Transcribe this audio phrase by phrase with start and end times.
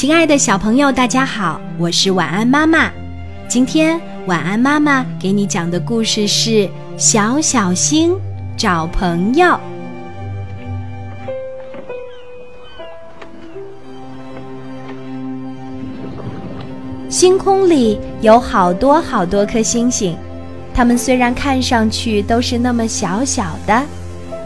[0.00, 2.90] 亲爱的小朋友，大家好，我是晚安妈妈。
[3.46, 6.50] 今天晚安妈妈给你讲的故事是
[6.96, 8.18] 《小小星
[8.56, 9.46] 找朋友》。
[17.10, 20.16] 星空里有好多好多颗星星，
[20.72, 23.82] 它们虽然看上去都是那么小小的，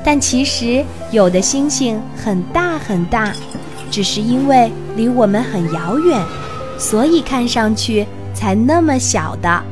[0.04, 3.32] 但其实有的星星很大很大。
[3.94, 6.20] 只是因为离我们很遥远，
[6.76, 8.04] 所以看上去
[8.34, 9.62] 才那么小的。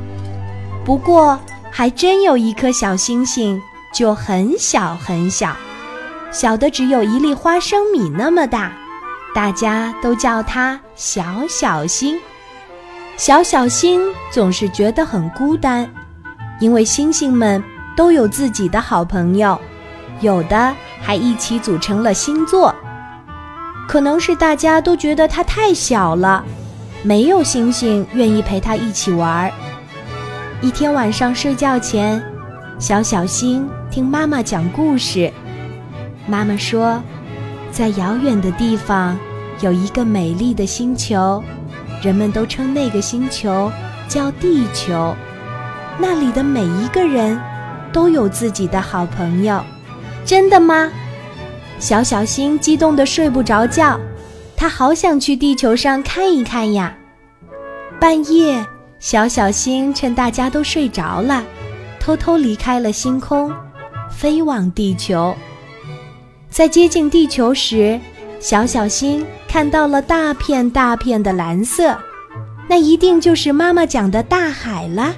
[0.85, 1.37] 不过，
[1.73, 3.61] 还真有一颗小星星，
[3.93, 5.57] 就很小很小，
[6.31, 8.73] 小的只有一粒花生米那么大。
[9.35, 12.17] 大家都叫它小小星。
[13.17, 15.93] 小小星总是觉得很孤单，
[16.61, 17.61] 因为星星们
[17.97, 19.61] 都有自己的好朋友，
[20.21, 22.73] 有的还一起组成了星座。
[23.93, 26.43] 可能是大家都觉得它太小了，
[27.03, 29.53] 没有星星愿意陪它一起玩儿。
[30.63, 32.25] 一天晚上睡觉前，
[32.79, 35.31] 小小星听妈妈讲故事。
[36.27, 37.03] 妈妈说，
[37.71, 39.15] 在遥远的地方
[39.61, 41.45] 有一个美丽的星球，
[42.01, 43.71] 人们都称那个星球
[44.09, 45.15] 叫地球。
[45.99, 47.39] 那里的每一个人
[47.93, 49.63] 都有自己的好朋友，
[50.25, 50.91] 真的吗？
[51.83, 53.99] 小小星激动得睡不着觉，
[54.57, 56.97] 他好想去地球上看一看呀。
[57.99, 58.65] 半夜，
[59.01, 61.43] 小小星趁大家都睡着了，
[61.99, 63.53] 偷偷离开了星空，
[64.09, 65.35] 飞往地球。
[66.49, 67.99] 在接近地球时，
[68.39, 71.99] 小小星看到了大片大片的蓝色，
[72.69, 75.13] 那一定就是妈妈讲的大海了。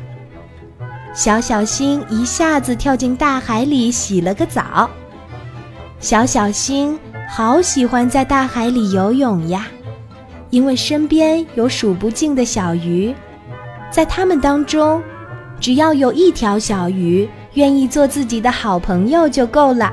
[1.15, 4.89] 小小星一下子跳进大海里，洗了个澡。
[6.01, 9.67] 小小星好喜欢在大海里游泳呀，
[10.51, 13.15] 因为身边有数不尽的小鱼，
[13.91, 15.03] 在它们当中，
[15.59, 19.93] 只要有一条小鱼愿意做自己的好朋友就够了。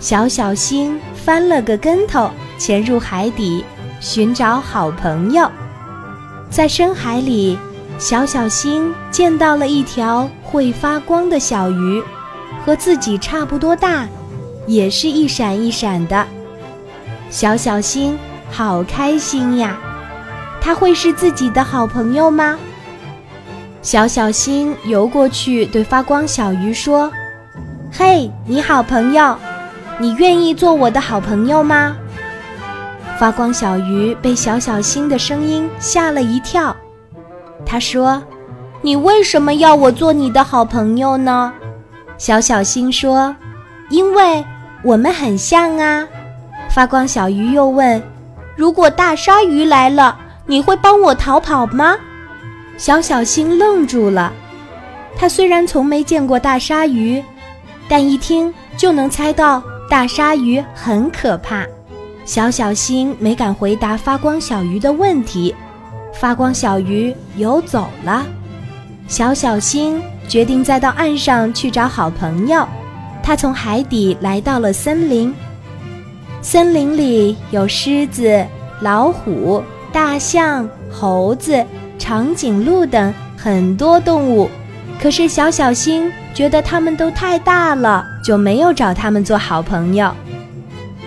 [0.00, 3.64] 小小星翻了个跟头，潜入海底
[4.00, 5.50] 寻找好朋友。
[6.50, 7.58] 在深海里，
[7.98, 12.02] 小小星见到了一条会发光的小鱼，
[12.66, 14.06] 和自己差不多大。
[14.66, 16.26] 也是一闪一闪的，
[17.30, 18.18] 小小星
[18.50, 19.76] 好开心呀！
[20.60, 22.58] 它会是自己的好朋友吗？
[23.82, 27.12] 小小星游过去，对发光小鱼说
[27.92, 29.36] ：“嘿，你好朋友，
[29.98, 31.94] 你愿意做我的好朋友吗？”
[33.20, 36.74] 发光小鱼被小小星的声音吓了一跳，
[37.66, 38.22] 他说
[38.80, 41.52] ：“你为什么要我做你的好朋友呢？”
[42.16, 43.36] 小小星说
[43.90, 44.42] ：“因为。”
[44.84, 46.06] 我们很像啊，
[46.68, 48.02] 发光小鱼又问
[48.54, 50.14] ：“如果大鲨鱼来了，
[50.44, 51.96] 你会帮我逃跑吗？”
[52.76, 54.30] 小小星愣住了。
[55.16, 57.24] 他虽然从没见过大鲨鱼，
[57.88, 61.64] 但一听就能猜到大鲨鱼很可怕。
[62.26, 65.54] 小小星没敢回答发光小鱼的问题，
[66.12, 68.26] 发光小鱼游走了。
[69.08, 72.66] 小小星决定再到岸上去找好朋友。
[73.24, 75.34] 他从海底来到了森林，
[76.42, 78.46] 森林里有狮子、
[78.82, 81.64] 老虎、大象、猴子、
[81.98, 84.50] 长颈鹿等很多动物。
[85.00, 90.12] 可是小小星觉得它们都太大了，就没有找它们做好朋友。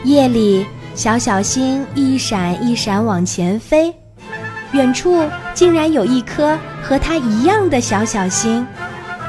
[0.04, 3.94] 夜里，小小星一闪一闪往前飞，
[4.72, 5.24] 远处
[5.54, 8.66] 竟然有一颗和它一样的小小星，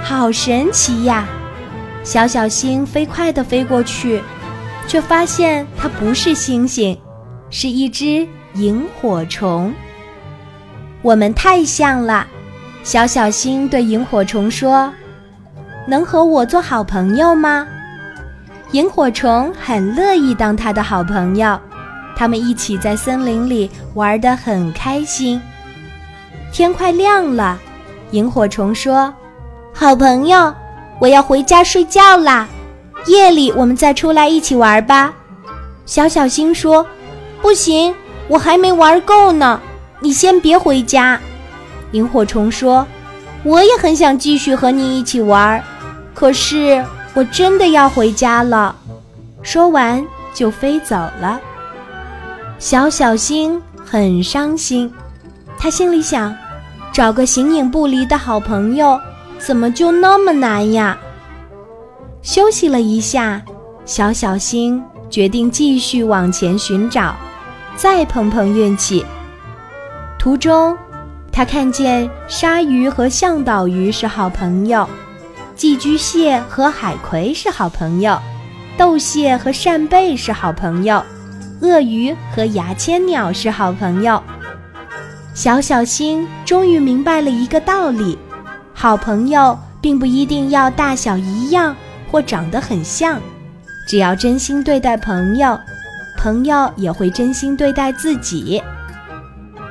[0.02, 1.28] 好神奇呀！
[2.02, 4.22] 小小星飞快地飞过去，
[4.86, 6.98] 却发现它不是星星，
[7.50, 9.72] 是一只萤火虫。
[11.02, 12.26] 我们太像了，
[12.82, 14.92] 小小星对萤火虫说
[15.86, 17.66] ：“能和我做好朋友吗？”
[18.72, 21.58] 萤火虫很乐意当他的好朋友，
[22.16, 25.40] 他们一起在森林里玩得很开心。
[26.52, 27.58] 天快亮了，
[28.12, 29.12] 萤火虫说
[29.74, 30.52] ：“好朋友。”
[31.00, 32.48] 我要回家睡觉啦，
[33.06, 35.12] 夜里我们再出来一起玩吧。
[35.86, 36.84] 小小星说
[37.40, 37.94] ：“不行，
[38.26, 39.60] 我还没玩够呢，
[40.00, 41.18] 你先别回家。”
[41.92, 42.86] 萤火虫说
[43.44, 45.62] ：“我也很想继续和你一起玩，
[46.14, 46.84] 可是
[47.14, 48.74] 我真的要回家了。”
[49.40, 50.04] 说完
[50.34, 51.40] 就飞走了。
[52.58, 54.92] 小小星很伤心，
[55.56, 56.34] 他心里想：
[56.92, 59.00] 找个形影不离的好朋友。
[59.38, 60.98] 怎么就那么难呀？
[62.22, 63.40] 休息了一下，
[63.84, 67.16] 小小星决定继续往前寻找。
[67.76, 69.06] 再碰碰运气。
[70.18, 70.76] 途中，
[71.30, 74.86] 他看见鲨鱼和向导鱼是好朋友，
[75.54, 78.18] 寄居蟹和海葵是好朋友，
[78.76, 81.00] 斗蟹和扇贝是好朋友，
[81.60, 84.20] 鳄鱼和牙签鸟是好朋友。
[85.32, 88.18] 小小星终于明白了一个道理：
[88.80, 91.74] 好朋友并不一定要大小一样
[92.12, 93.20] 或长得很像，
[93.88, 95.58] 只要真心对待朋友，
[96.16, 98.62] 朋友也会真心对待自己。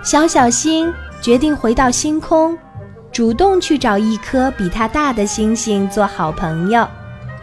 [0.03, 2.57] 小小星决定回到星空，
[3.09, 6.85] 主动去找一颗比它大的星星做好朋友，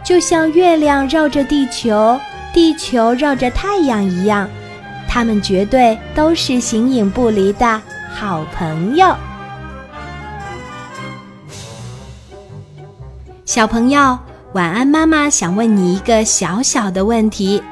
[0.03, 2.19] 就像月亮绕着地球，
[2.53, 4.47] 地球绕着太阳一样，
[5.07, 7.81] 他们绝对都是形影不离的。
[8.13, 9.15] 好朋友，
[13.55, 14.19] 小朋友，
[14.51, 14.85] 晚安！
[14.85, 17.63] 妈妈想问你一个小小的问题：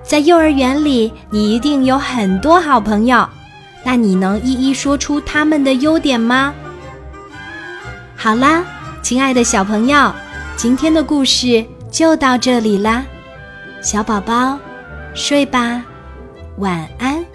[0.00, 3.28] 在幼儿园里，你一定有很多好朋友，
[3.82, 6.54] 那你能一一说出他们的优点吗？
[8.14, 8.62] 好啦，
[9.02, 10.12] 亲爱的小朋友，
[10.56, 13.04] 今天的故事就到这里啦，
[13.82, 14.56] 小宝宝，
[15.12, 15.82] 睡吧，
[16.58, 17.31] 晚安。